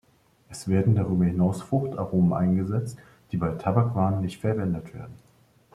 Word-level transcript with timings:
Es 0.49 0.67
werden 0.67 0.95
darüber 0.95 1.25
hinaus 1.25 1.61
Fruchtaromen 1.61 2.33
eingesetzt, 2.33 2.97
die 3.31 3.37
bei 3.37 3.49
Tabakwaren 3.49 4.21
nicht 4.21 4.41
verwendet 4.41 4.95
werden. 4.95 5.13